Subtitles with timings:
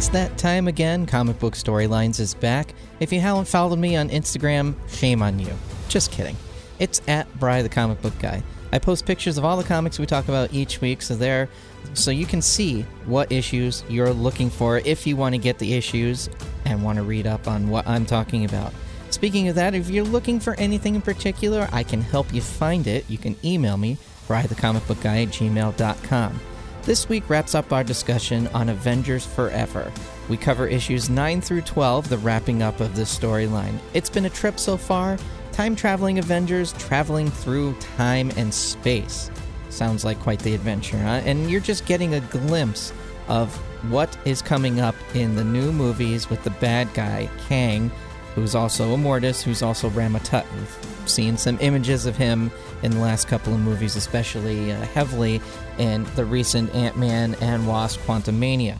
[0.00, 1.04] It's that time again.
[1.04, 2.72] Comic Book Storylines is back.
[3.00, 5.52] If you haven't followed me on Instagram, shame on you.
[5.90, 6.38] Just kidding.
[6.78, 8.42] It's at Bry the Comic Book Guy.
[8.72, 11.50] I post pictures of all the comics we talk about each week, so there,
[11.92, 15.74] so you can see what issues you're looking for if you want to get the
[15.74, 16.30] issues
[16.64, 18.72] and want to read up on what I'm talking about.
[19.10, 22.86] Speaking of that, if you're looking for anything in particular, I can help you find
[22.86, 23.04] it.
[23.10, 26.40] You can email me, brythecomicbookguy at gmail.com.
[26.90, 29.92] This week wraps up our discussion on Avengers Forever.
[30.28, 33.78] We cover issues 9 through 12, the wrapping up of this storyline.
[33.94, 35.16] It's been a trip so far.
[35.52, 39.30] Time traveling Avengers traveling through time and space.
[39.68, 41.22] Sounds like quite the adventure, huh?
[41.24, 42.92] And you're just getting a glimpse
[43.28, 43.54] of
[43.88, 47.92] what is coming up in the new movies with the bad guy, Kang,
[48.34, 50.44] who's also Immortus, who's also Rama Tut.
[50.56, 52.50] We've seen some images of him
[52.82, 55.40] in the last couple of movies, especially uh, heavily
[55.78, 58.78] in the recent Ant Man and Wasp Quantumania.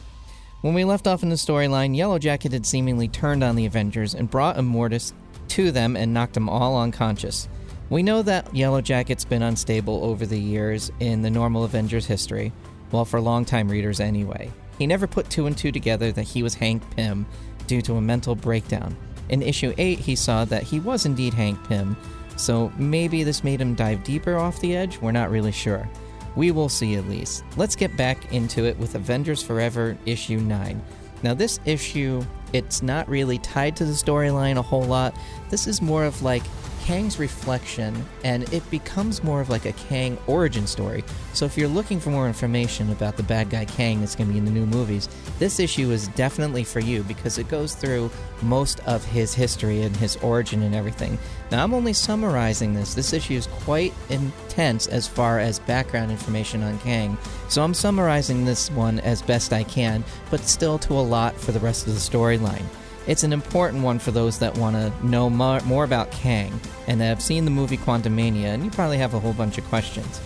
[0.62, 4.14] When we left off in the storyline, Yellow Jacket had seemingly turned on the Avengers
[4.14, 5.12] and brought Immortus
[5.48, 7.48] to them and knocked them all unconscious.
[7.88, 12.52] We know that Yellow Jacket's been unstable over the years in the normal Avengers history,
[12.92, 14.50] well, for longtime readers anyway.
[14.78, 17.26] He never put two and two together that he was Hank Pym
[17.66, 18.96] due to a mental breakdown.
[19.30, 21.96] In issue 8, he saw that he was indeed Hank Pym,
[22.36, 24.98] so maybe this made him dive deeper off the edge?
[24.98, 25.88] We're not really sure.
[26.36, 27.44] We will see at least.
[27.56, 30.82] Let's get back into it with Avengers Forever issue 9.
[31.22, 35.14] Now, this issue, it's not really tied to the storyline a whole lot.
[35.48, 36.42] This is more of like
[36.90, 41.04] Kang's reflection, and it becomes more of like a Kang origin story.
[41.34, 44.32] So, if you're looking for more information about the bad guy Kang that's going to
[44.32, 48.10] be in the new movies, this issue is definitely for you because it goes through
[48.42, 51.16] most of his history and his origin and everything.
[51.52, 52.94] Now, I'm only summarizing this.
[52.94, 57.16] This issue is quite intense as far as background information on Kang,
[57.48, 61.52] so I'm summarizing this one as best I can, but still to a lot for
[61.52, 62.64] the rest of the storyline.
[63.10, 67.00] It's an important one for those that want to know more, more about Kang and
[67.00, 70.20] have seen the movie Quantumania, and you probably have a whole bunch of questions.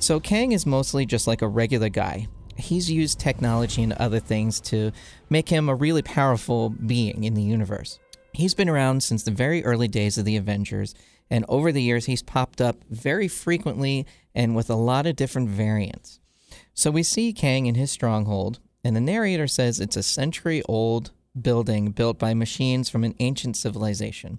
[0.00, 2.26] So, Kang is mostly just like a regular guy.
[2.56, 4.90] He's used technology and other things to
[5.30, 8.00] make him a really powerful being in the universe.
[8.32, 10.92] He's been around since the very early days of the Avengers,
[11.30, 15.50] and over the years, he's popped up very frequently and with a lot of different
[15.50, 16.18] variants.
[16.74, 21.12] So, we see Kang in his stronghold, and the narrator says it's a century old
[21.40, 24.38] building built by machines from an ancient civilization.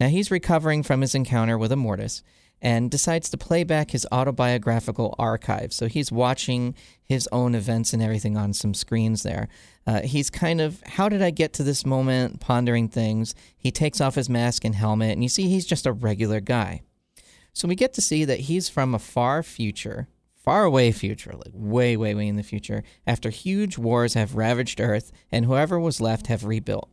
[0.00, 2.22] Now he's recovering from his encounter with Immortus
[2.60, 5.72] and decides to play back his autobiographical archive.
[5.72, 9.48] So he's watching his own events and everything on some screens there.
[9.84, 13.34] Uh, he's kind of, how did I get to this moment, pondering things.
[13.56, 16.82] He takes off his mask and helmet, and you see he's just a regular guy.
[17.52, 20.06] So we get to see that he's from a far future
[20.42, 24.80] far away future, like way, way, way in the future, after huge wars have ravaged
[24.80, 26.88] Earth and whoever was left have rebuilt.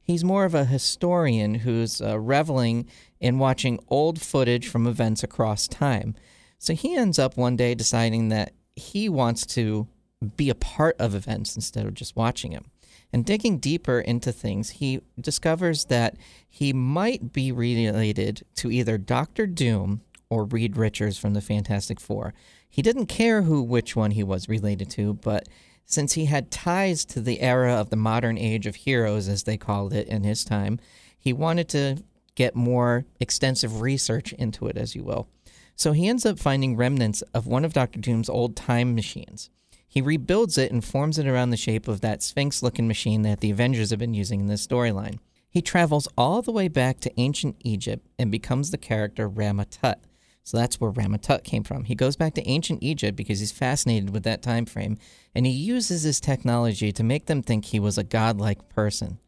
[0.00, 2.88] He's more of a historian who's uh, reveling
[3.20, 6.14] in watching old footage from events across time.
[6.58, 9.88] So he ends up one day deciding that he wants to
[10.36, 12.66] be a part of events instead of just watching them.
[13.12, 16.16] And digging deeper into things, he discovers that
[16.48, 20.00] he might be related to either Doctor Doom
[20.34, 22.34] or Reed Richards from the Fantastic Four.
[22.68, 25.48] He didn't care who which one he was related to, but
[25.84, 29.56] since he had ties to the era of the modern age of heroes, as they
[29.56, 30.80] called it in his time,
[31.16, 31.98] he wanted to
[32.34, 35.28] get more extensive research into it, as you will.
[35.76, 38.00] So he ends up finding remnants of one of Dr.
[38.00, 39.50] Doom's old time machines.
[39.86, 43.38] He rebuilds it and forms it around the shape of that Sphinx looking machine that
[43.38, 45.18] the Avengers have been using in this storyline.
[45.48, 50.00] He travels all the way back to ancient Egypt and becomes the character Rama Tut,
[50.44, 51.84] so that's where Rama Tut came from.
[51.84, 54.98] He goes back to ancient Egypt because he's fascinated with that time frame,
[55.34, 59.18] and he uses his technology to make them think he was a godlike person.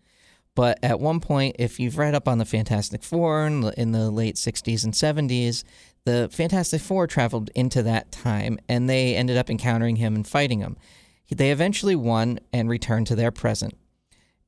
[0.54, 3.92] But at one point, if you've read up on the Fantastic Four in the, in
[3.92, 5.64] the late 60s and 70s,
[6.04, 10.60] the Fantastic Four traveled into that time and they ended up encountering him and fighting
[10.60, 10.76] him.
[11.30, 13.76] They eventually won and returned to their present.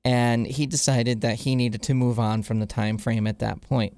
[0.03, 3.61] And he decided that he needed to move on from the time frame at that
[3.61, 3.95] point.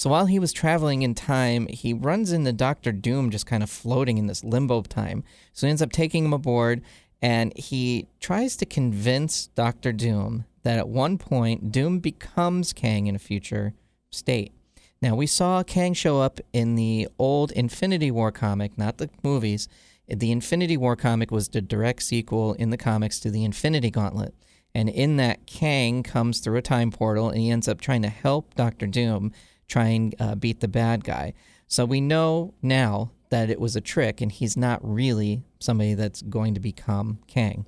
[0.00, 3.68] So while he was traveling in time, he runs into Doctor Doom just kind of
[3.68, 5.24] floating in this limbo time.
[5.52, 6.80] So he ends up taking him aboard
[7.20, 13.14] and he tries to convince Doctor Doom that at one point Doom becomes Kang in
[13.14, 13.74] a future
[14.10, 14.54] state.
[15.02, 19.68] Now, we saw Kang show up in the old Infinity War comic, not the movies.
[20.08, 24.32] The Infinity War comic was the direct sequel in the comics to the Infinity Gauntlet.
[24.74, 28.08] And in that, Kang comes through a time portal and he ends up trying to
[28.08, 29.32] help Doctor Doom
[29.70, 31.32] try and uh, beat the bad guy.
[31.66, 36.20] So we know now that it was a trick and he's not really somebody that's
[36.22, 37.64] going to become Kang.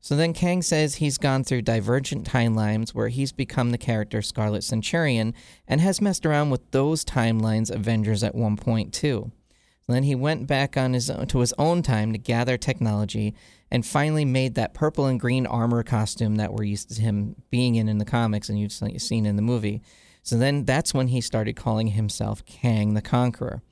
[0.00, 4.62] So then Kang says he's gone through divergent timelines where he's become the character Scarlet
[4.62, 5.34] Centurion
[5.66, 9.32] and has messed around with those timelines Avengers at one point too.
[9.88, 13.34] Then he went back on his own, to his own time to gather technology
[13.70, 17.74] and finally made that purple and green armor costume that we're used to him being
[17.74, 19.82] in in the comics and you've seen in the movie.
[20.28, 23.62] So then that's when he started calling himself Kang the Conqueror.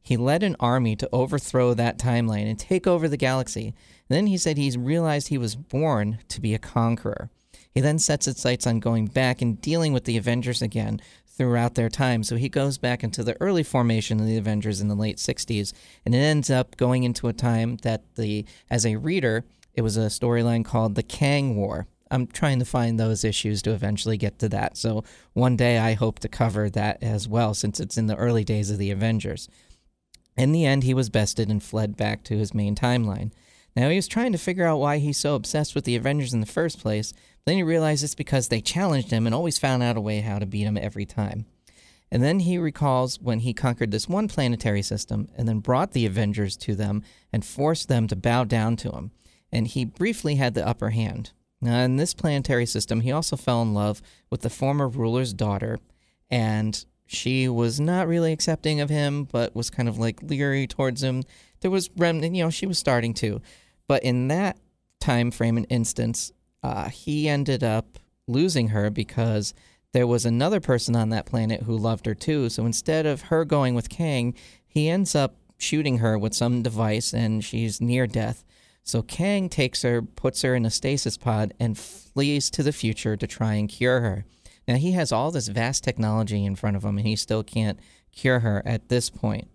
[0.00, 3.74] He led an army to overthrow that timeline and take over the galaxy.
[4.08, 7.28] Then he said he's realized he was born to be a conqueror.
[7.70, 11.74] He then sets his sights on going back and dealing with the Avengers again throughout
[11.74, 12.22] their time.
[12.22, 15.74] So he goes back into the early formation of the Avengers in the late 60s,
[16.06, 19.98] and it ends up going into a time that the as a reader, it was
[19.98, 21.86] a storyline called the Kang War.
[22.10, 24.76] I'm trying to find those issues to eventually get to that.
[24.76, 28.44] So one day I hope to cover that as well since it's in the early
[28.44, 29.48] days of the Avengers.
[30.36, 33.32] In the end, he was bested and fled back to his main timeline.
[33.74, 36.40] Now, he was trying to figure out why he's so obsessed with the Avengers in
[36.40, 37.12] the first place,
[37.44, 40.38] then he realized it's because they challenged him and always found out a way how
[40.38, 41.46] to beat him every time.
[42.10, 46.06] And then he recalls when he conquered this one planetary system and then brought the
[46.06, 49.10] Avengers to them and forced them to bow down to him.
[49.52, 51.32] And he briefly had the upper hand.
[51.66, 55.80] Now, in this planetary system, he also fell in love with the former ruler's daughter,
[56.30, 61.02] and she was not really accepting of him, but was kind of like leery towards
[61.02, 61.24] him.
[61.60, 63.40] There was remnant, you know, she was starting to,
[63.88, 64.58] but in that
[65.00, 66.30] time frame and instance,
[66.62, 67.98] uh, he ended up
[68.28, 69.52] losing her because
[69.92, 72.48] there was another person on that planet who loved her too.
[72.48, 74.34] So instead of her going with Kang,
[74.66, 78.44] he ends up shooting her with some device, and she's near death.
[78.86, 83.16] So Kang takes her, puts her in a stasis pod, and flees to the future
[83.16, 84.24] to try and cure her.
[84.68, 87.80] Now, he has all this vast technology in front of him, and he still can't
[88.12, 89.48] cure her at this point.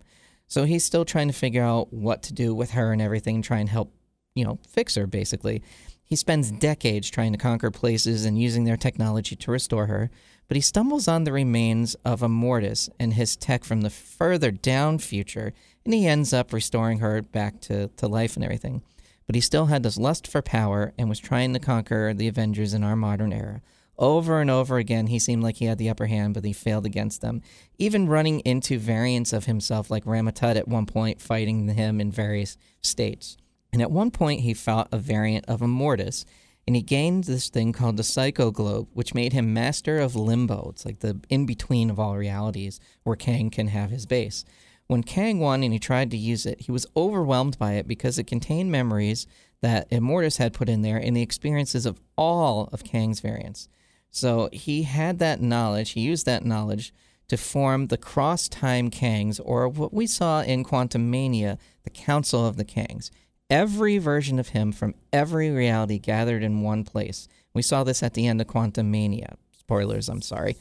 [0.48, 3.58] So he's still trying to figure out what to do with her and everything, try
[3.58, 3.94] and help,
[4.34, 5.62] you know, fix her, basically.
[6.04, 10.10] He spends decades trying to conquer places and using their technology to restore her,
[10.46, 14.98] but he stumbles on the remains of Immortus and his tech from the further down
[14.98, 15.54] future,
[15.86, 18.82] and he ends up restoring her back to, to life and everything.
[19.26, 22.74] But he still had this lust for power and was trying to conquer the Avengers
[22.74, 23.62] in our modern era.
[23.98, 26.86] Over and over again, he seemed like he had the upper hand, but he failed
[26.86, 27.42] against them.
[27.78, 32.56] Even running into variants of himself, like Rama-Tut at one point, fighting him in various
[32.80, 33.36] states.
[33.72, 36.24] And at one point, he fought a variant of Immortus,
[36.66, 40.70] and he gained this thing called the Psycho Globe, which made him master of Limbo.
[40.70, 44.44] It's like the in between of all realities where Kang can have his base.
[44.92, 48.18] When Kang won and he tried to use it, he was overwhelmed by it because
[48.18, 49.26] it contained memories
[49.62, 53.70] that Immortus had put in there and the experiences of all of Kang's variants.
[54.10, 56.92] So he had that knowledge, he used that knowledge
[57.28, 62.58] to form the cross time Kangs, or what we saw in Quantumania, the Council of
[62.58, 63.10] the Kangs.
[63.48, 67.28] Every version of him from every reality gathered in one place.
[67.54, 69.36] We saw this at the end of Quantumania.
[69.58, 70.58] Spoilers, I'm sorry.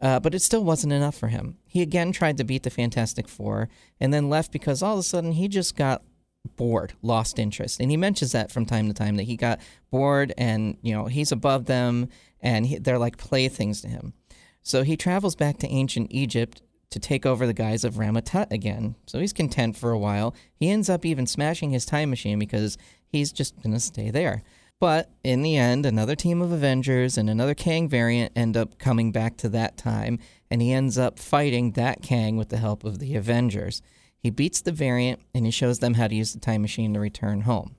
[0.00, 1.58] Uh, but it still wasn't enough for him.
[1.66, 3.68] He again tried to beat the Fantastic Four
[3.98, 6.02] and then left because all of a sudden he just got
[6.56, 7.80] bored, lost interest.
[7.80, 9.60] And he mentions that from time to time that he got
[9.90, 12.08] bored and, you know, he's above them
[12.40, 14.12] and he, they're like playthings to him.
[14.62, 18.94] So he travels back to ancient Egypt to take over the guise of Rama-Tut again.
[19.06, 20.34] So he's content for a while.
[20.54, 24.42] He ends up even smashing his time machine because he's just going to stay there.
[24.80, 29.10] But in the end, another team of Avengers and another Kang variant end up coming
[29.10, 30.20] back to that time,
[30.50, 33.82] and he ends up fighting that Kang with the help of the Avengers.
[34.20, 37.00] He beats the variant and he shows them how to use the time machine to
[37.00, 37.74] return home.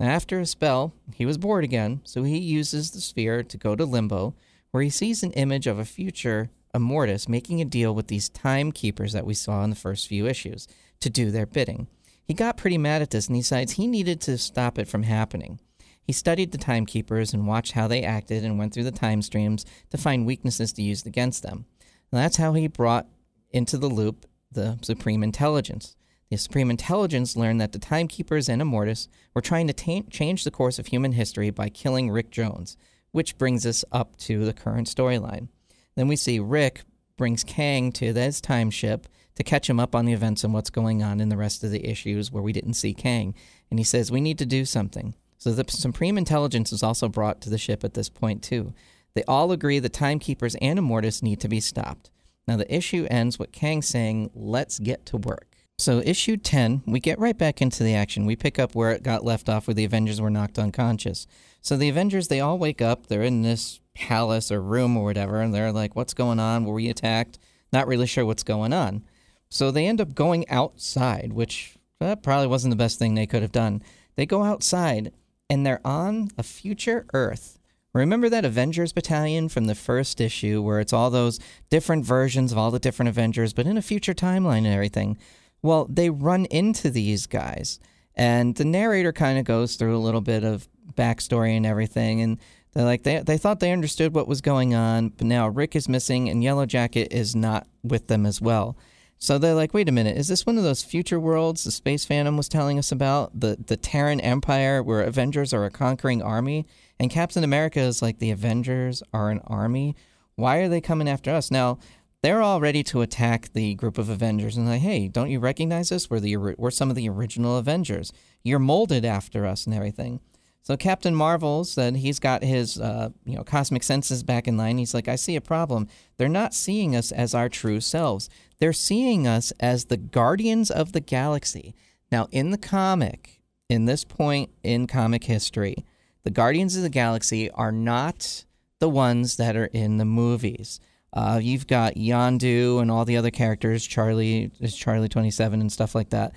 [0.00, 3.76] Now, After a spell, he was bored again, so he uses the sphere to go
[3.76, 4.34] to Limbo,
[4.72, 9.12] where he sees an image of a future Immortus making a deal with these timekeepers
[9.12, 10.66] that we saw in the first few issues
[11.00, 11.86] to do their bidding.
[12.24, 15.02] He got pretty mad at this and he decides he needed to stop it from
[15.02, 15.60] happening.
[16.02, 19.64] He studied the timekeepers and watched how they acted and went through the time streams
[19.90, 21.64] to find weaknesses to use against them.
[22.10, 23.06] And that's how he brought
[23.50, 25.96] into the loop the Supreme Intelligence.
[26.30, 30.78] The Supreme Intelligence learned that the Timekeepers and Immortus were trying to change the course
[30.78, 32.76] of human history by killing Rick Jones,
[33.10, 35.48] which brings us up to the current storyline.
[35.94, 36.82] Then we see Rick
[37.16, 40.70] brings Kang to his time ship to catch him up on the events and what's
[40.70, 43.34] going on in the rest of the issues where we didn't see Kang.
[43.70, 45.14] And he says, We need to do something.
[45.42, 48.74] So the Supreme Intelligence is also brought to the ship at this point, too.
[49.14, 52.12] They all agree the Timekeepers and Immortus need to be stopped.
[52.46, 55.48] Now, the issue ends with Kang saying, Let's get to work.
[55.78, 58.24] So, issue 10, we get right back into the action.
[58.24, 61.26] We pick up where it got left off, where the Avengers were knocked unconscious.
[61.60, 63.08] So, the Avengers, they all wake up.
[63.08, 66.66] They're in this palace or room or whatever, and they're like, What's going on?
[66.66, 67.40] Were we attacked?
[67.72, 69.02] Not really sure what's going on.
[69.48, 73.42] So, they end up going outside, which uh, probably wasn't the best thing they could
[73.42, 73.82] have done.
[74.14, 75.10] They go outside,
[75.52, 77.58] and they're on a future Earth.
[77.92, 82.56] Remember that Avengers battalion from the first issue where it's all those different versions of
[82.56, 85.18] all the different Avengers, but in a future timeline and everything?
[85.60, 87.80] Well, they run into these guys,
[88.14, 92.38] and the narrator kind of goes through a little bit of backstory and everything, and
[92.72, 95.86] they're like they they thought they understood what was going on, but now Rick is
[95.86, 98.74] missing and Yellow Jacket is not with them as well.
[99.22, 102.04] So they're like, wait a minute, is this one of those future worlds the Space
[102.04, 103.38] Phantom was telling us about?
[103.38, 106.66] The the Terran Empire where Avengers are a conquering army
[106.98, 109.94] and Captain America is like the Avengers are an army.
[110.34, 111.52] Why are they coming after us?
[111.52, 111.78] Now,
[112.24, 115.92] they're all ready to attack the group of Avengers and like, hey, don't you recognize
[115.92, 116.10] us?
[116.10, 118.12] We're the we're some of the original Avengers.
[118.42, 120.18] You're molded after us and everything.
[120.62, 124.78] So Captain Marvel said he's got his uh, you know cosmic senses back in line.
[124.78, 125.88] He's like, I see a problem.
[126.16, 128.30] They're not seeing us as our true selves.
[128.58, 131.74] They're seeing us as the guardians of the galaxy.
[132.12, 135.84] Now, in the comic, in this point in comic history,
[136.24, 138.44] the Guardians of the Galaxy are not
[138.78, 140.78] the ones that are in the movies.
[141.12, 145.72] Uh, you've got Yondu and all the other characters, Charlie is Charlie twenty seven and
[145.72, 146.34] stuff like that.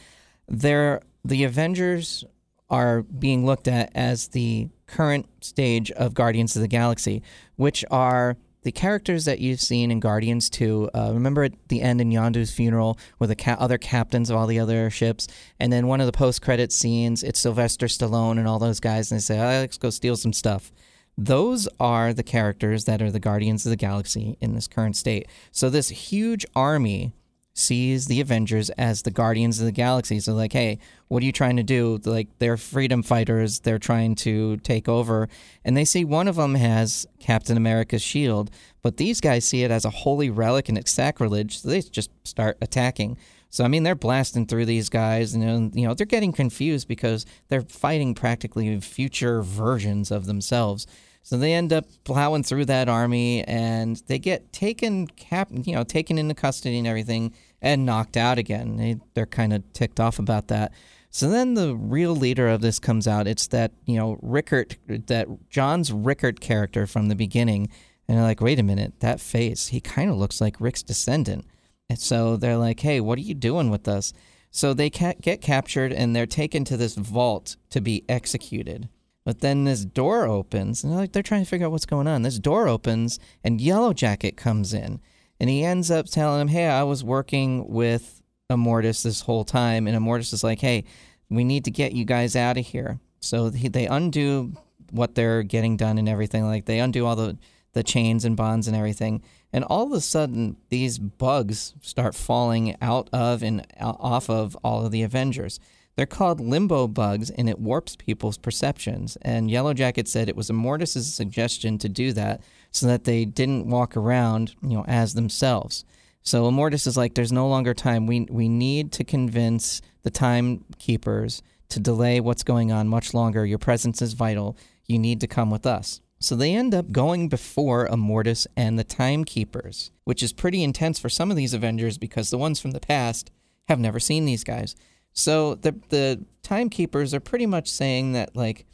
[0.48, 2.24] They're the Avengers
[2.69, 7.22] are being looked at as the current stage of Guardians of the Galaxy,
[7.55, 10.89] which are the characters that you've seen in Guardians 2.
[10.93, 14.48] Uh, remember at the end in Yondu's funeral with the ca- other captains of all
[14.48, 15.27] the other ships,
[15.60, 19.19] and then one of the post-credit scenes, it's Sylvester Stallone and all those guys, and
[19.19, 20.72] they say, oh, "Let's go steal some stuff."
[21.17, 25.27] Those are the characters that are the Guardians of the Galaxy in this current state.
[25.51, 27.13] So this huge army
[27.57, 30.19] sees the Avengers as the Guardians of the Galaxy.
[30.19, 32.00] So, like, hey, what are you trying to do?
[32.03, 33.62] Like, they're freedom fighters.
[33.62, 35.29] They're trying to take over.
[35.63, 39.71] And they see one of them has Captain America's shield, but these guys see it
[39.71, 41.59] as a holy relic and it's sacrilege.
[41.62, 43.17] So they just start attacking.
[43.50, 46.89] So, I mean, they're blasting through these guys, and um, you know they're getting confused
[46.89, 50.85] because they're fighting practically future versions of themselves.
[51.24, 55.85] So they end up plowing through that army, and they get taken cap, you know,
[55.85, 58.77] taken into custody and everything, and knocked out again.
[58.77, 60.71] They, they're kind of ticked off about that.
[61.09, 63.27] So then the real leader of this comes out.
[63.27, 67.69] It's that you know Rickert, that John's Rickert character from the beginning,
[68.07, 71.45] and they're like, wait a minute, that face, he kind of looks like Rick's descendant.
[71.89, 74.12] And so they're like, hey, what are you doing with us?
[74.51, 78.89] So they get captured and they're taken to this vault to be executed.
[79.25, 82.07] But then this door opens, and they're, like, they're trying to figure out what's going
[82.07, 82.21] on.
[82.21, 85.01] This door opens, and Yellow Jacket comes in,
[85.39, 89.88] and he ends up telling him, "Hey, I was working with Immortus this whole time,"
[89.88, 90.84] and Immortus is like, "Hey,
[91.30, 94.54] we need to get you guys out of here." So he, they undo
[94.92, 96.46] what they're getting done and everything.
[96.46, 97.38] Like they undo all the
[97.74, 102.75] the chains and bonds and everything, and all of a sudden these bugs start falling
[102.82, 105.60] out of and off of all of the Avengers.
[105.96, 109.18] They're called limbo bugs, and it warps people's perceptions.
[109.22, 112.42] And Yellow Jacket said it was Immortus' suggestion to do that
[112.75, 115.86] so that they didn't walk around, you know, as themselves.
[116.24, 118.05] So Immortus is like, there's no longer time.
[118.05, 123.46] We we need to convince the timekeepers to delay what's going on much longer.
[123.46, 124.58] Your presence is vital.
[124.86, 126.01] You need to come with us.
[126.20, 131.10] So they end up going before Immortus and the timekeepers, which is pretty intense for
[131.10, 133.32] some of these Avengers because the ones from the past
[133.67, 134.75] have never seen these guys.
[135.13, 138.65] So the the timekeepers are pretty much saying that like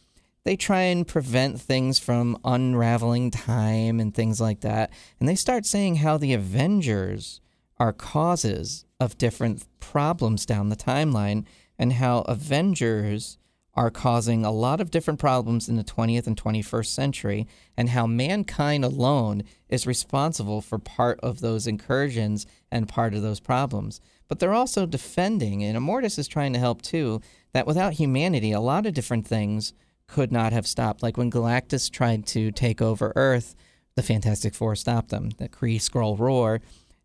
[0.44, 4.92] they try and prevent things from unraveling time and things like that.
[5.20, 7.42] And they start saying how the Avengers
[7.80, 11.46] are causes of different problems down the timeline
[11.78, 13.38] and how Avengers
[13.74, 18.06] are causing a lot of different problems in the 20th and 21st century, and how
[18.06, 24.40] mankind alone is responsible for part of those incursions and part of those problems but
[24.40, 27.20] they're also defending, and Immortus is trying to help too,
[27.52, 29.74] that without humanity, a lot of different things
[30.12, 31.02] could not have stopped.
[31.02, 33.56] Like when Galactus tried to take over Earth,
[33.96, 35.30] the Fantastic Four stopped them.
[35.38, 36.60] The Kree Skrull War,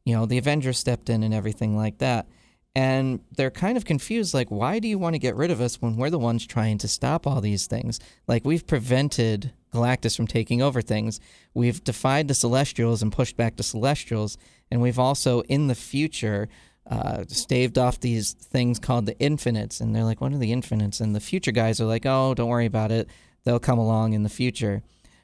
[0.04, 2.26] you know, the Avengers stepped in and everything like that.
[2.74, 5.80] And they're kind of confused like, why do you want to get rid of us
[5.80, 8.00] when we're the ones trying to stop all these things?
[8.28, 11.18] Like, we've prevented Galactus from taking over things.
[11.54, 14.36] We've defied the Celestials and pushed back the Celestials.
[14.70, 16.48] And we've also, in the future,
[16.90, 19.80] uh, staved off these things called the infinites.
[19.80, 21.00] And they're like, what are the infinites?
[21.00, 23.08] And the future guys are like, oh, don't worry about it.
[23.44, 24.82] They'll come along in the future.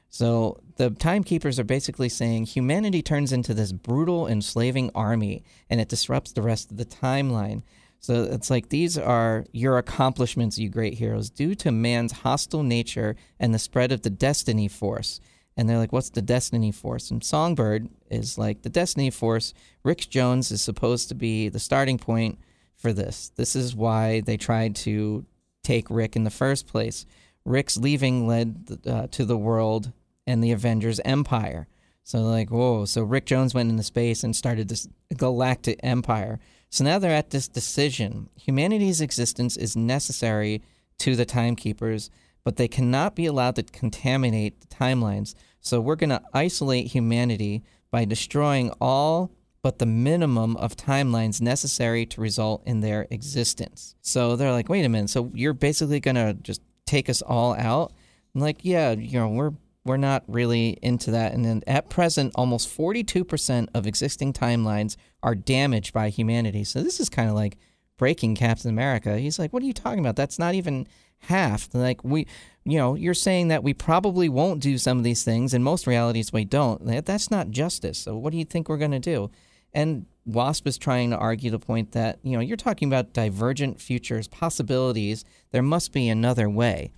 [0.09, 5.89] So the timekeepers are basically saying humanity turns into this brutal, enslaving army and it
[5.89, 7.63] disrupts the rest of the timeline.
[7.99, 13.15] So it's like these are your accomplishments, you great heroes, due to man's hostile nature
[13.39, 15.21] and the spread of the destiny force
[15.55, 19.53] and they're like, "What's the Destiny Force?" And Songbird is like, "The Destiny Force.
[19.83, 22.39] Rick Jones is supposed to be the starting point
[22.75, 23.31] for this.
[23.35, 25.25] This is why they tried to
[25.63, 27.05] take Rick in the first place.
[27.45, 29.91] Rick's leaving led uh, to the world
[30.25, 31.67] and the Avengers Empire.
[32.03, 32.85] So like, whoa!
[32.85, 36.39] So Rick Jones went into space and started this galactic empire.
[36.69, 40.61] So now they're at this decision: humanity's existence is necessary
[40.99, 42.09] to the timekeepers,
[42.43, 45.35] but they cannot be allowed to contaminate the timelines.
[45.59, 49.31] So we're going to isolate humanity by destroying all
[49.63, 53.95] but the minimum of timelines necessary to result in their existence.
[54.01, 57.55] So they're like, wait a minute, so you're basically going to just take us all
[57.55, 57.93] out?
[58.35, 59.53] I'm like, yeah, you know, we're
[59.85, 61.33] we're not really into that.
[61.33, 66.63] And then at present, almost 42% of existing timelines are damaged by humanity.
[66.63, 67.57] So this is kind of like
[67.97, 69.17] breaking Captain America.
[69.17, 70.15] He's like, what are you talking about?
[70.15, 70.87] That's not even
[71.19, 71.69] half.
[71.73, 72.27] Like we,
[72.65, 75.53] you know, you're saying that we probably won't do some of these things.
[75.53, 77.05] In most realities, we don't.
[77.05, 77.99] That's not justice.
[77.99, 79.31] So what do you think we're going to do?
[79.73, 83.81] And Wasp is trying to argue the point that, you know, you're talking about divergent
[83.81, 85.25] futures, possibilities.
[85.51, 86.91] There must be another way.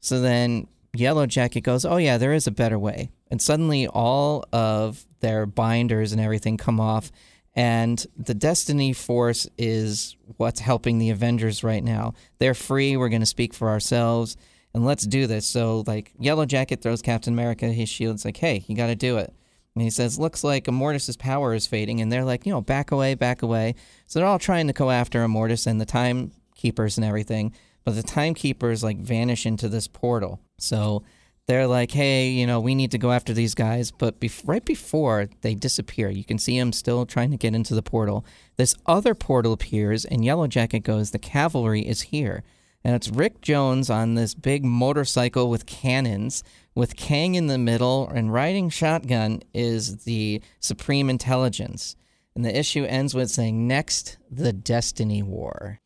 [0.00, 3.10] So then Yellow Jacket goes, oh, yeah, there is a better way.
[3.30, 7.12] And suddenly all of their binders and everything come off.
[7.54, 12.14] And the Destiny Force is what's helping the Avengers right now.
[12.38, 12.96] They're free.
[12.96, 14.36] We're going to speak for ourselves.
[14.72, 15.46] And let's do this.
[15.46, 18.14] So, like, Yellow Jacket throws Captain America his shield.
[18.14, 19.34] It's like, hey, you got to do it.
[19.74, 22.00] And he says, looks like Immortus's power is fading.
[22.00, 23.74] And they're like, you know, back away, back away.
[24.06, 27.52] So they're all trying to go after Immortus and the timekeepers and everything.
[27.84, 30.40] But the timekeepers, like, vanish into this portal.
[30.58, 31.02] So
[31.46, 33.90] they're like, hey, you know, we need to go after these guys.
[33.90, 37.74] But bef- right before they disappear, you can see them still trying to get into
[37.74, 38.24] the portal.
[38.56, 42.44] This other portal appears, and Yellow Jacket goes, the cavalry is here.
[42.84, 46.42] And it's Rick Jones on this big motorcycle with cannons
[46.74, 51.96] with Kang in the middle and riding shotgun is the Supreme Intelligence.
[52.34, 55.80] And the issue ends with saying, Next, the Destiny War.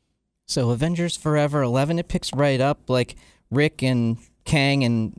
[0.47, 3.17] So, Avengers Forever 11, it picks right up like
[3.51, 5.19] Rick and Kang and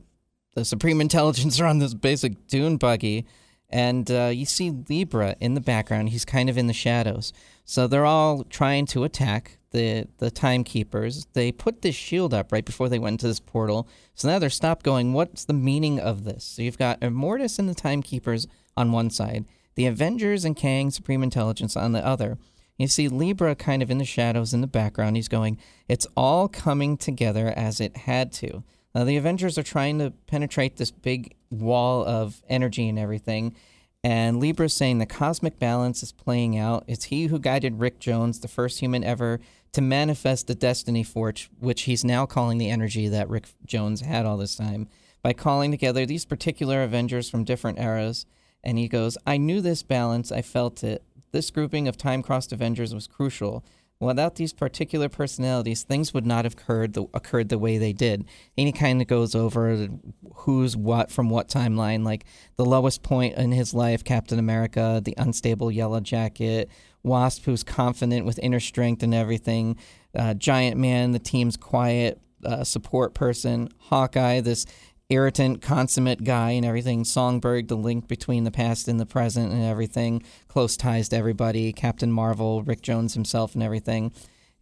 [0.56, 3.26] the Supreme Intelligence are on this basic dune buggy.
[3.68, 6.08] And uh, you see Libra in the background.
[6.08, 7.32] He's kind of in the shadows.
[7.66, 11.26] So they're all trying to attack the the timekeepers.
[11.34, 13.86] They put this shield up right before they went into this portal.
[14.14, 16.44] So now they're stopped going, what's the meaning of this?
[16.44, 21.22] So you've got Immortus and the timekeepers on one side, the Avengers and Kang Supreme
[21.22, 22.38] Intelligence on the other.
[22.78, 25.16] You see Libra kind of in the shadows in the background.
[25.16, 28.62] He's going, it's all coming together as it had to.
[28.96, 33.54] Now, the Avengers are trying to penetrate this big wall of energy and everything.
[34.02, 36.84] And Libra's saying the cosmic balance is playing out.
[36.86, 39.38] It's he who guided Rick Jones, the first human ever
[39.72, 44.24] to manifest the destiny force, which he's now calling the energy that Rick Jones had
[44.24, 44.88] all this time,
[45.22, 48.24] by calling together these particular Avengers from different eras.
[48.64, 51.02] And he goes, I knew this balance, I felt it.
[51.32, 53.62] This grouping of time crossed Avengers was crucial.
[53.98, 58.26] Without these particular personalities, things would not have occurred the, occurred the way they did.
[58.58, 59.88] And he kind of goes over
[60.34, 65.14] who's what from what timeline, like the lowest point in his life, Captain America, the
[65.16, 66.70] unstable Yellow Jacket,
[67.02, 69.78] Wasp, who's confident with inner strength and everything,
[70.14, 74.66] uh, Giant Man, the team's quiet uh, support person, Hawkeye, this
[75.08, 77.04] irritant, consummate guy and everything.
[77.04, 80.22] Songbird, the link between the past and the present and everything.
[80.48, 81.72] Close ties to everybody.
[81.72, 84.12] Captain Marvel, Rick Jones himself and everything.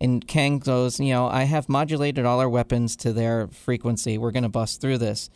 [0.00, 4.18] And Kang goes, you know, I have modulated all our weapons to their frequency.
[4.18, 5.30] We're going to bust through this.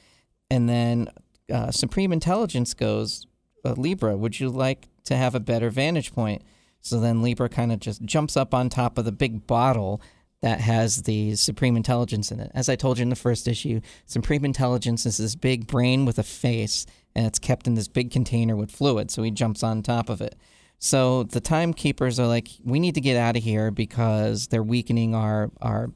[0.50, 1.08] And then
[1.52, 3.26] uh, Supreme Intelligence goes,
[3.64, 6.42] uh, Libra, would you like to have a better vantage point?
[6.80, 10.00] So then Libra kind of just jumps up on top of the big bottle
[10.42, 12.50] that has the Supreme Intelligence in it.
[12.54, 16.18] As I told you in the first issue, Supreme Intelligence is this big brain with
[16.18, 19.82] a face, and it's kept in this big container with fluid, so he jumps on
[19.82, 20.36] top of it.
[20.78, 25.14] So the timekeepers are like, we need to get out of here because they're weakening
[25.14, 25.90] our, our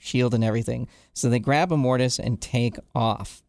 [0.00, 0.88] shield and everything.
[1.12, 3.44] So they grab a Immortus and take off.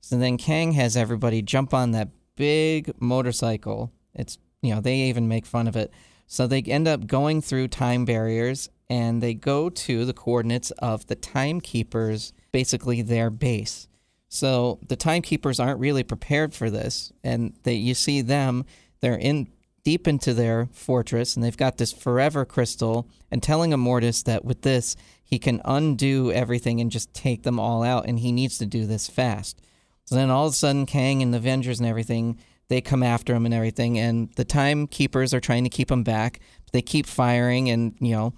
[0.00, 3.92] So then Kang has everybody jump on that big motorcycle.
[4.12, 5.92] It's, you know, they even make fun of it.
[6.26, 11.06] So they end up going through time barriers and they go to the coordinates of
[11.06, 13.88] the timekeepers, basically their base.
[14.28, 18.64] So the timekeepers aren't really prepared for this, and they you see them
[19.00, 19.48] they're in
[19.84, 24.62] deep into their fortress, and they've got this forever crystal, and telling Immortus that with
[24.62, 28.66] this he can undo everything and just take them all out, and he needs to
[28.66, 29.60] do this fast.
[30.04, 33.34] So then all of a sudden, Kang and the Avengers and everything they come after
[33.34, 36.40] him and everything, and the timekeepers are trying to keep him back.
[36.72, 38.34] They keep firing, and you know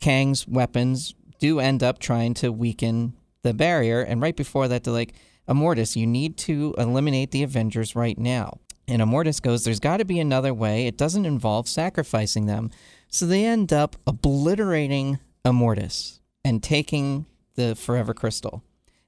[0.00, 4.00] Kang's weapons do end up trying to weaken the barrier.
[4.02, 5.14] And right before that, they're like,
[5.48, 8.58] Immortus, you need to eliminate the Avengers right now.
[8.86, 10.86] And Immortus goes, There's got to be another way.
[10.86, 12.70] It doesn't involve sacrificing them.
[13.08, 18.62] So they end up obliterating Immortus and taking the Forever Crystal.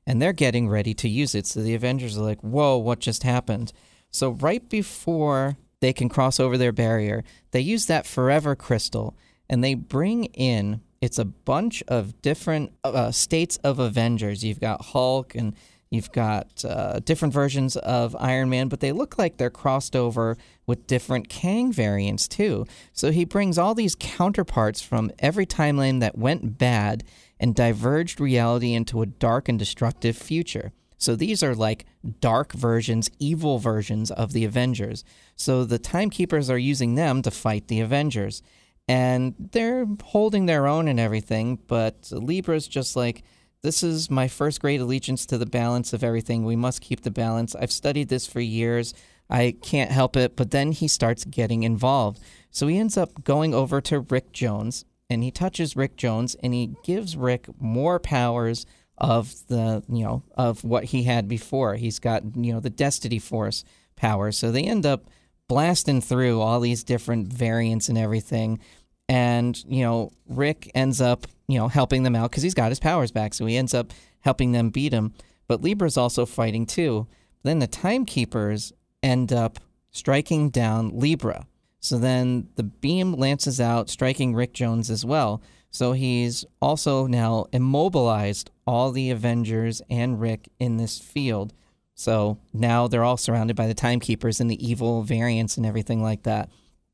[0.05, 1.47] and they're getting ready to use it.
[1.47, 3.73] So the Avengers are like, whoa, what just happened?
[4.12, 9.16] So right before they can cross over their barrier, they use that forever crystal
[9.48, 14.44] and they bring in it's a bunch of different uh, states of Avengers.
[14.44, 15.53] You've got Hulk and
[15.90, 20.37] you've got uh, different versions of Iron Man, but they look like they're crossed over
[20.64, 22.66] with different Kang variants too.
[22.92, 27.03] So he brings all these counterparts from every timeline that went bad
[27.40, 30.70] and diverged reality into a dark and destructive future.
[31.03, 31.85] So these are like
[32.21, 35.05] dark versions, evil versions of the Avengers.
[35.37, 38.43] So the Timekeepers are using them to fight the Avengers
[38.88, 41.59] and they're holding their own and everything.
[41.67, 43.23] But Libra's just like,
[43.62, 46.45] this is my first great allegiance to the balance of everything.
[46.45, 47.55] We must keep the balance.
[47.55, 48.95] I've studied this for years.
[49.31, 50.37] I can't help it.
[50.37, 52.21] But then he starts getting involved.
[52.51, 56.55] So he ends up going over to Rick Jones and he touches Rick Jones and
[56.55, 58.67] he gives Rick more powers
[59.03, 61.75] of the, you know, of what he had before.
[61.75, 63.65] He's got, you know, the Destiny Force
[63.97, 64.31] power.
[64.31, 65.11] So they end up
[65.49, 68.61] blasting through all these different variants and everything.
[69.09, 72.79] And, you know, Rick ends up, you know, helping them out because he's got his
[72.79, 73.35] powers back.
[73.35, 75.12] So he ends up helping them beat him.
[75.49, 77.09] But Libra's also fighting too.
[77.43, 79.59] Then the Timekeepers end up
[79.91, 81.49] striking down Libra.
[81.81, 85.43] So then the beam lances out, striking Rick Jones as well.
[85.73, 91.55] So he's also now immobilized all the Avengers and Rick in this field.
[91.95, 96.25] So now they're all surrounded by the timekeepers and the evil variants and everything like
[96.25, 96.51] that.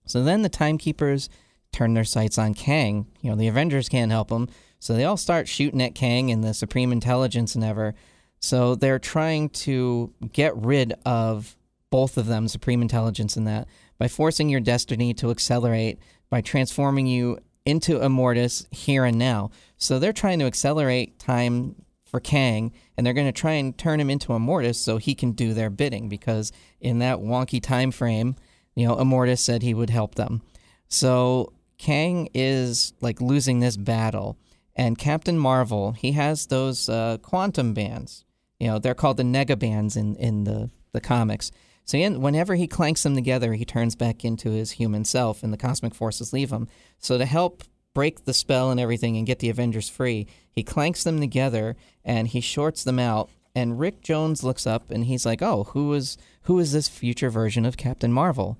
[0.06, 1.28] So then the timekeepers
[1.72, 3.08] turn their sights on Kang.
[3.20, 4.48] You know, the Avengers can't help him.
[4.78, 7.94] So they all start shooting at Kang and the Supreme Intelligence and ever.
[8.38, 11.56] So they're trying to get rid of
[11.90, 13.66] both of them, Supreme Intelligence and that,
[13.98, 15.98] by forcing your destiny to accelerate,
[16.30, 19.50] by transforming you into Immortus here and now.
[19.76, 24.00] So they're trying to accelerate time for Kang, and they're going to try and turn
[24.00, 26.08] him into Immortus so he can do their bidding.
[26.08, 26.50] Because
[26.80, 28.36] in that wonky time frame,
[28.74, 30.40] you know, Immortus said he would help them.
[30.88, 34.38] So Kang is like losing this battle,
[34.74, 38.24] and Captain Marvel he has those uh, quantum bands.
[38.58, 41.52] You know, they're called the Nega bands in in the the comics.
[41.88, 45.50] So he, whenever he clanks them together, he turns back into his human self, and
[45.50, 46.68] the cosmic forces leave him.
[46.98, 51.02] So to help break the spell and everything and get the Avengers free, he clanks
[51.02, 53.30] them together and he shorts them out.
[53.54, 57.30] And Rick Jones looks up and he's like, "Oh, who is who is this future
[57.30, 58.58] version of Captain Marvel?"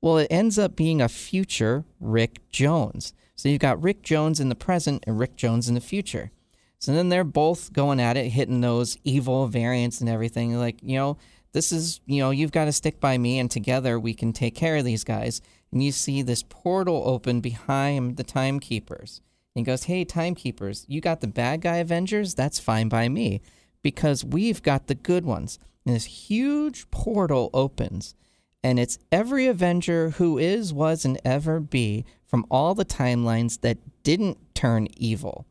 [0.00, 3.12] Well, it ends up being a future Rick Jones.
[3.36, 6.30] So you've got Rick Jones in the present and Rick Jones in the future.
[6.78, 10.56] So then they're both going at it, hitting those evil variants and everything.
[10.56, 11.18] Like, you know,
[11.52, 14.54] this is, you know, you've got to stick by me, and together we can take
[14.54, 15.40] care of these guys.
[15.72, 19.20] And you see this portal open behind the timekeepers.
[19.56, 22.34] And goes, Hey, timekeepers, you got the bad guy Avengers?
[22.34, 23.40] That's fine by me
[23.82, 25.58] because we've got the good ones.
[25.84, 28.14] And this huge portal opens,
[28.62, 33.78] and it's every Avenger who is, was, and ever be from all the timelines that
[34.02, 35.46] didn't turn evil.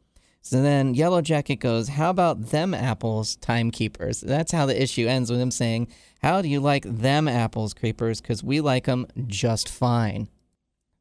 [0.50, 4.22] So then Yellow Jacket goes, How about them apples, timekeepers?
[4.22, 5.90] That's how the issue ends with him saying,
[6.24, 8.20] How do you like them apples, creepers?
[8.20, 10.28] Because we like them just fine.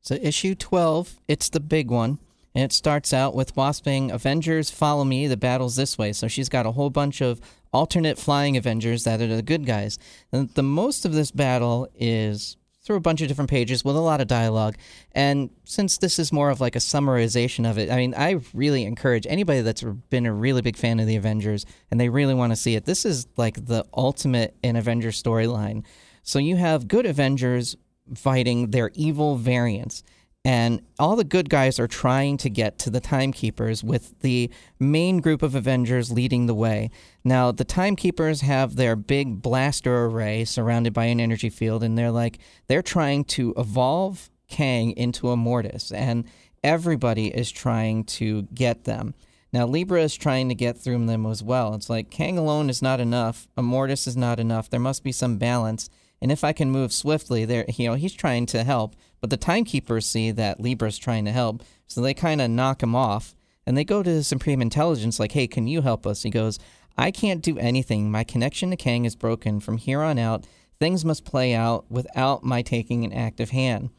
[0.02, 2.18] So, issue 12, it's the big one.
[2.54, 6.12] And it starts out with Wasp Avengers, follow me, the battle's this way.
[6.12, 7.40] So she's got a whole bunch of
[7.72, 9.98] alternate flying Avengers that are the good guys.
[10.30, 12.57] And the most of this battle is
[12.88, 14.74] through a bunch of different pages with a lot of dialogue.
[15.12, 18.84] And since this is more of like a summarization of it, I mean, I really
[18.84, 22.52] encourage anybody that's been a really big fan of the Avengers and they really want
[22.52, 22.86] to see it.
[22.86, 25.84] This is like the ultimate in Avengers storyline.
[26.22, 27.76] So you have good Avengers
[28.14, 30.02] fighting their evil variants
[30.44, 35.18] and all the good guys are trying to get to the timekeepers with the main
[35.20, 36.90] group of avengers leading the way.
[37.24, 42.10] Now the timekeepers have their big blaster array surrounded by an energy field and they're
[42.10, 46.24] like they're trying to evolve kang into Immortus, and
[46.64, 49.14] everybody is trying to get them.
[49.52, 51.74] Now libra is trying to get through them as well.
[51.74, 53.48] It's like kang alone is not enough.
[53.56, 54.68] Immortus is not enough.
[54.68, 55.88] There must be some balance.
[56.20, 58.96] And if I can move swiftly, there, you know, he's trying to help.
[59.20, 62.94] But the timekeepers see that Libra's trying to help, so they kind of knock him
[62.94, 63.34] off.
[63.66, 66.22] And they go to Supreme Intelligence, like, hey, can you help us?
[66.22, 66.58] He goes,
[66.96, 68.10] I can't do anything.
[68.10, 69.60] My connection to Kang is broken.
[69.60, 70.46] From here on out,
[70.80, 73.90] things must play out without my taking an active hand.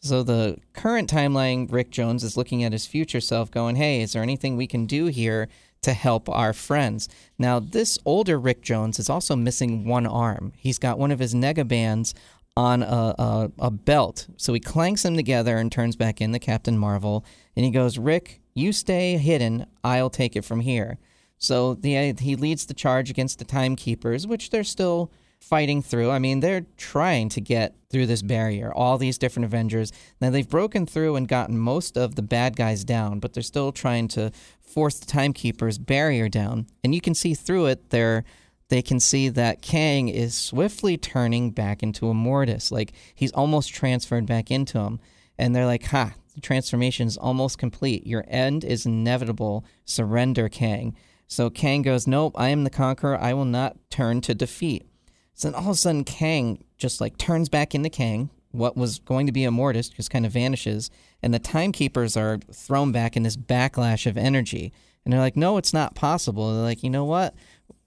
[0.00, 4.12] So the current timeline, Rick Jones is looking at his future self, going, hey, is
[4.12, 5.48] there anything we can do here
[5.84, 7.08] to help our friends.
[7.38, 10.52] Now, this older Rick Jones is also missing one arm.
[10.56, 12.14] He's got one of his nega bands
[12.56, 14.28] on a, a, a, belt.
[14.36, 17.24] So he clanks them together and turns back into Captain Marvel.
[17.56, 19.66] And he goes, Rick, you stay hidden.
[19.82, 20.98] I'll take it from here.
[21.38, 26.10] So the uh, he leads the charge against the Timekeepers, which they're still fighting through.
[26.10, 28.72] I mean, they're trying to get through this barrier.
[28.72, 29.92] All these different Avengers.
[30.20, 33.72] Now they've broken through and gotten most of the bad guys down, but they're still
[33.72, 34.30] trying to
[34.62, 36.66] force the Timekeepers barrier down.
[36.82, 38.24] And you can see through it they're
[38.68, 42.72] they can see that Kang is swiftly turning back into Immortus.
[42.72, 45.00] Like he's almost transferred back into him.
[45.38, 48.06] And they're like, ha, the transformation is almost complete.
[48.06, 49.64] Your end is inevitable.
[49.84, 50.96] Surrender, Kang.
[51.26, 53.18] So Kang goes, Nope, I am the conqueror.
[53.18, 54.86] I will not turn to defeat.
[55.34, 58.30] So then all of a sudden, Kang just like turns back into Kang.
[58.50, 60.90] What was going to be Immortus just kind of vanishes.
[61.22, 64.72] And the timekeepers are thrown back in this backlash of energy.
[65.04, 66.52] And they're like, No, it's not possible.
[66.52, 67.34] They're like, You know what?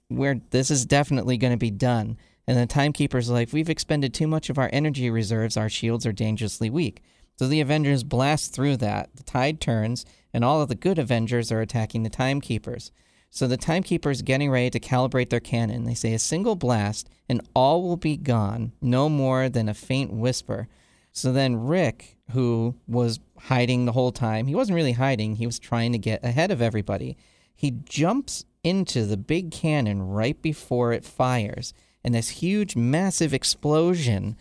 [0.08, 2.16] Where this is definitely going to be done.
[2.46, 5.56] And the timekeepers like, We've expended too much of our energy reserves.
[5.56, 7.02] Our shields are dangerously weak.
[7.38, 9.14] So the Avengers blast through that.
[9.14, 12.90] The tide turns, and all of the good Avengers are attacking the timekeepers.
[13.30, 15.84] So the timekeepers getting ready to calibrate their cannon.
[15.84, 20.12] They say a single blast and all will be gone, no more than a faint
[20.12, 20.68] whisper.
[21.12, 25.58] So then Rick, who was hiding the whole time, he wasn't really hiding, he was
[25.58, 27.16] trying to get ahead of everybody.
[27.54, 31.72] He jumps into the big cannon right before it fires,
[32.04, 34.36] and this huge, massive explosion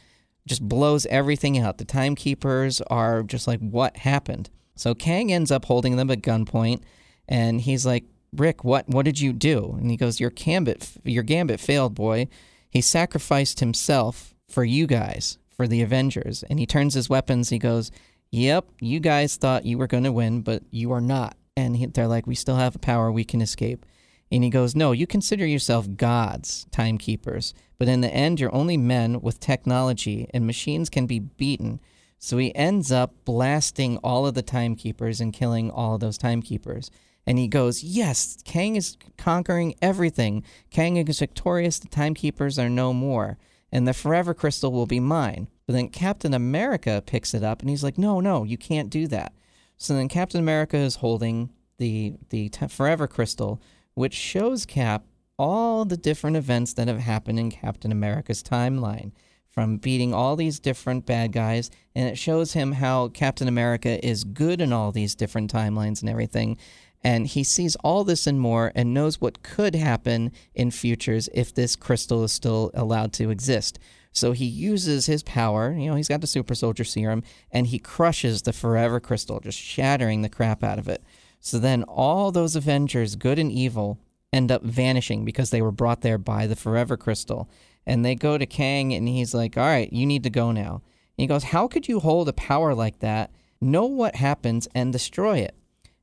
[0.45, 1.77] just blows everything out.
[1.77, 4.49] The timekeepers are just like, what happened?
[4.75, 6.81] So Kang ends up holding them at gunpoint,
[7.27, 9.75] and he's like, Rick, what what did you do?
[9.79, 12.27] And he goes, Your gambit your gambit failed, boy.
[12.69, 16.43] He sacrificed himself for you guys, for the Avengers.
[16.49, 17.91] And he turns his weapons, he goes,
[18.31, 21.37] Yep, you guys thought you were gonna win, but you are not.
[21.55, 23.85] And he, they're like, We still have power, we can escape.
[24.31, 27.53] And he goes, No, you consider yourself gods, timekeepers.
[27.77, 31.79] But in the end, you're only men with technology, and machines can be beaten.
[32.19, 36.89] So he ends up blasting all of the timekeepers and killing all of those timekeepers
[37.27, 40.43] and he goes, Yes, Kang is conquering everything.
[40.71, 43.37] Kang is victorious, the timekeepers are no more,
[43.69, 45.49] and the forever crystal will be mine.
[45.67, 49.07] But then Captain America picks it up and he's like, No, no, you can't do
[49.07, 49.33] that.
[49.75, 53.61] So then Captain America is holding the the t- forever crystal,
[53.97, 55.07] which shows Cap
[55.39, 59.11] all the different events that have happened in Captain America's timeline
[59.49, 64.23] from beating all these different bad guys, and it shows him how Captain America is
[64.23, 66.59] good in all these different timelines and everything.
[67.03, 71.51] And he sees all this and more and knows what could happen in futures if
[71.51, 73.79] this crystal is still allowed to exist.
[74.11, 77.79] So he uses his power, you know, he's got the super soldier serum, and he
[77.79, 81.03] crushes the forever crystal, just shattering the crap out of it.
[81.47, 83.99] So then all those Avengers, good and evil,
[84.33, 87.49] end up vanishing because they were brought there by the forever crystal.
[87.85, 90.81] And they go to Kang, and he's like, All right, you need to go now.
[91.17, 93.31] And he goes, How could you hold a power like that,
[93.61, 95.55] know what happens, and destroy it?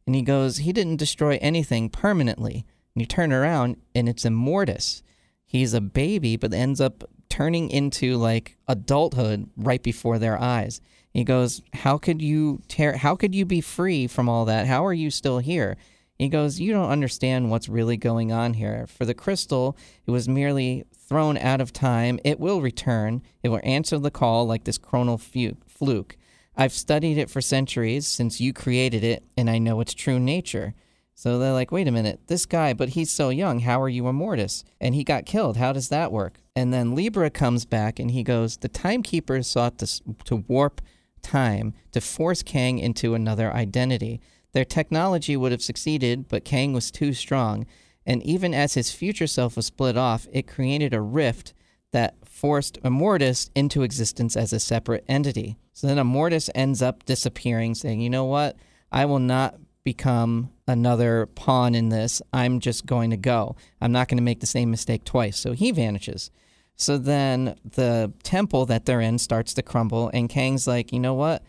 [0.07, 2.67] And he goes, he didn't destroy anything permanently.
[2.95, 5.03] And you turn around and it's Immortus.
[5.45, 10.81] He's a baby, but ends up turning into like adulthood right before their eyes.
[11.15, 14.67] He goes, How could you tear how could you be free from all that?
[14.67, 15.77] How are you still here?
[16.19, 18.87] He goes, You don't understand what's really going on here.
[18.89, 22.19] For the crystal, it was merely thrown out of time.
[22.25, 23.23] It will return.
[23.45, 25.21] It will answer the call like this chronal
[25.67, 26.17] fluke.
[26.57, 30.75] I've studied it for centuries since you created it, and I know its true nature.
[31.17, 33.61] So they're like, wait a minute, this guy, but he's so young.
[33.61, 34.65] How are you Immortus?
[34.81, 35.57] And he got killed.
[35.57, 36.41] How does that work?
[36.57, 40.81] And then Libra comes back and he goes, the timekeepers sought to, to warp
[41.25, 44.21] time to force Kang into another identity.
[44.53, 47.67] Their technology would have succeeded, but Kang was too strong.
[48.07, 51.55] And even as his future self was split off, it created a rift
[51.93, 55.57] that forced Immortus into existence as a separate entity.
[55.73, 58.57] So then Immortus ends up disappearing, saying, you know what?
[58.93, 62.21] I will not become another pawn in this.
[62.33, 63.57] I'm just going to go.
[63.81, 65.39] I'm not going to make the same mistake twice.
[65.39, 66.31] So he vanishes.
[66.77, 71.15] So then the temple that they're in starts to crumble, and Kang's like, you know
[71.15, 71.43] what?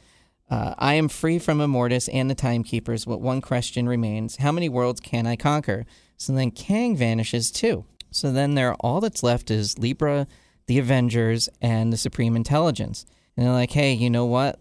[0.50, 4.70] Uh, I am free from Immortus and the Timekeepers, but one question remains How many
[4.70, 5.86] worlds can I conquer?
[6.18, 7.86] So then Kang vanishes too.
[8.12, 10.28] So then there, all that's left is Libra,
[10.68, 13.06] the Avengers, and the Supreme Intelligence.
[13.36, 14.60] And they're like, hey, you know what?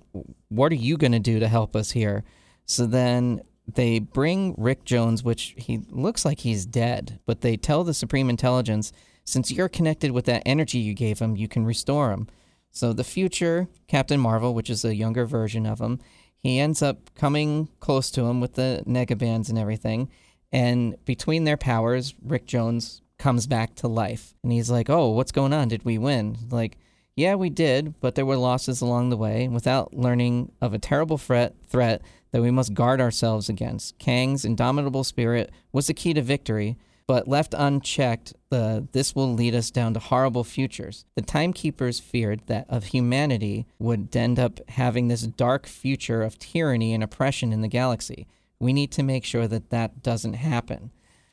[0.49, 2.25] What are you going to do to help us here?
[2.67, 7.85] So then they bring Rick Jones, which he looks like he's dead, but they tell
[7.85, 8.93] the Supreme Intelligence,
[9.25, 12.29] since you're connected with that energy you gave him, you can restore him.
[12.71, 16.01] So the future Captain Marvel, which is a younger version of him,
[16.37, 20.11] he ends up coming close to him with the negabands and everything.
[20.53, 24.35] And between their powers, Rick Jones comes back to life.
[24.43, 25.69] And he's like, Oh, what's going on?
[25.69, 26.37] Did we win?
[26.51, 26.77] Like,
[27.17, 31.17] Yeah, we did, but there were losses along the way, without learning of a terrible
[31.17, 33.99] threat, threat that we must guard ourselves against.
[33.99, 39.71] Kang's indomitable spirit was the key to victory, but left unchecked, this will lead us
[39.71, 41.05] down to horrible futures.
[41.17, 46.93] The timekeepers feared that of humanity would end up having this dark future of tyranny
[46.95, 48.27] and oppression in the galaxy.
[48.59, 50.93] We need to make sure that that doesn't happen.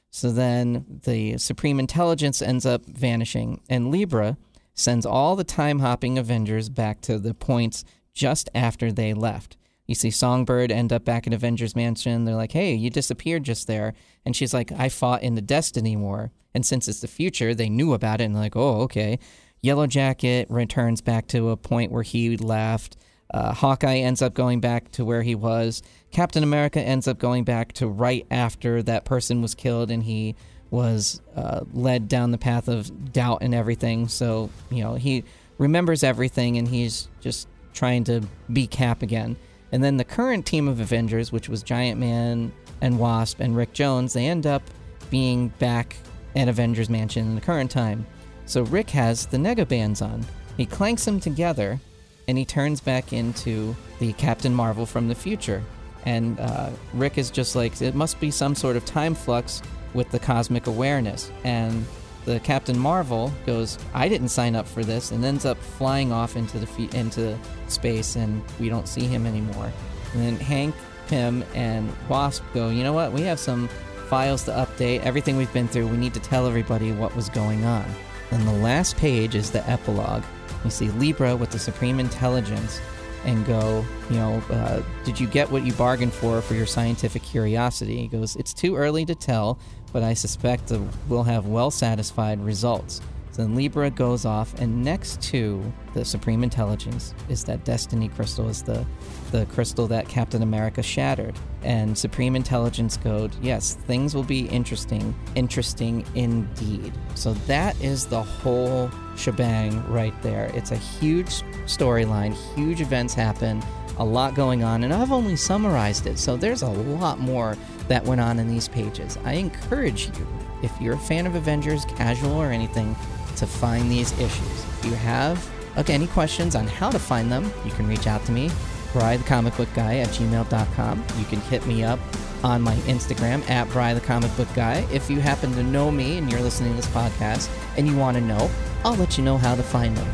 [0.10, 4.38] So then the Supreme Intelligence ends up vanishing, and Libra
[4.74, 9.56] sends all the time hopping Avengers back to the points just after they left.
[9.92, 12.24] You see Songbird end up back at Avengers Mansion.
[12.24, 13.94] They're like, hey, you disappeared just there.
[14.26, 16.32] And she's like, I fought in the Destiny War.
[16.54, 19.20] And since it's the future, they knew about it and like, oh, okay.
[19.62, 22.96] Yellow Jacket returns back to a point where he left.
[23.34, 25.84] Uh, Hawkeye ends up going back to where he was.
[26.12, 30.38] Captain America ends up going back to right after that person was killed and he
[30.70, 34.08] was uh, led down the path of doubt and everything.
[34.08, 35.26] So, you know, he
[35.58, 38.22] remembers everything and he's just trying to
[38.54, 39.36] be Cap again.
[39.72, 43.74] And then the current team of Avengers, which was Giant Man and Wasp and Rick
[43.74, 44.64] Jones, they end up
[45.10, 45.96] being back
[46.36, 48.06] at Avengers Mansion in the current time.
[48.46, 50.26] So Rick has the Negabands on.
[50.58, 51.80] He clanks them together
[52.28, 55.64] and he turns back into the Captain Marvel from the future.
[56.06, 59.62] And uh, Rick is just like, it must be some sort of time flux
[59.94, 61.32] with the cosmic awareness.
[61.44, 61.86] And
[62.26, 66.36] the Captain Marvel goes, "I didn't sign up for this," and ends up flying off
[66.36, 69.72] into the fe- into space, and we don't see him anymore.
[70.14, 70.76] And then Hank,
[71.08, 73.12] Pym, and Wasp go, "You know what?
[73.12, 73.70] We have some
[74.10, 75.02] files to update.
[75.02, 75.88] Everything we've been through.
[75.88, 77.86] We need to tell everybody what was going on."
[78.32, 80.24] And the last page is the epilogue.
[80.64, 82.80] You see Libra with the Supreme Intelligence
[83.26, 87.22] and go, you know, uh, did you get what you bargained for for your scientific
[87.22, 87.98] curiosity?
[87.98, 89.60] He goes, it's too early to tell,
[89.94, 90.72] but I suspect
[91.08, 93.02] we'll have well satisfied results.
[93.32, 95.64] So then Libra goes off, and next to
[95.94, 98.86] the Supreme Intelligence is that Destiny Crystal, is the
[99.32, 101.34] the crystal that Captain America shattered.
[101.64, 106.94] And Supreme Intelligence goes, yes, things will be interesting, interesting indeed.
[107.16, 110.52] So that is the whole shebang right there.
[110.54, 113.64] It's a huge storyline, huge events happen,
[113.98, 116.18] a lot going on, and I've only summarized it.
[116.20, 117.56] So there's a lot more
[117.88, 119.18] that went on in these pages.
[119.24, 120.28] I encourage you,
[120.64, 122.96] if you're a fan of Avengers, casual or anything,
[123.42, 124.66] to find these issues.
[124.80, 128.24] If you have okay, any questions on how to find them, you can reach out
[128.26, 128.52] to me,
[128.94, 131.04] Bry Comic Book Guy at gmail.com.
[131.18, 132.00] You can hit me up
[132.44, 134.86] on my Instagram at Bry the Comic Book Guy.
[134.92, 138.16] If you happen to know me and you're listening to this podcast and you want
[138.18, 138.50] to know,
[138.84, 140.08] I'll let you know how to find them.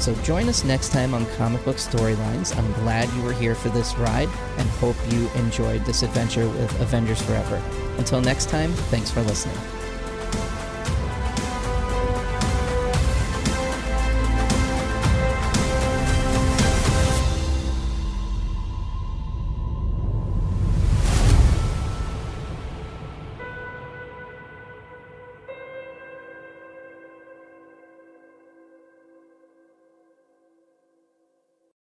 [0.00, 2.56] So join us next time on Comic Book Storylines.
[2.58, 6.80] I'm glad you were here for this ride and hope you enjoyed this adventure with
[6.80, 7.62] Avengers Forever.
[7.98, 9.81] Until next time, thanks for listening.